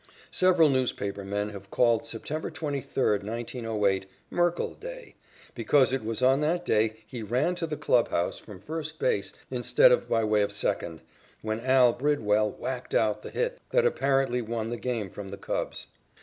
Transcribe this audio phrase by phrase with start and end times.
[0.31, 5.13] Several newspaper men have called September 23, 1908, "Merkle Day,"
[5.53, 9.91] because it was on that day he ran to the clubhouse from first base instead
[9.91, 11.03] of by way of second,
[11.43, 15.85] when "Al" Bridwell whacked out the hit that apparently won the game from the Cubs.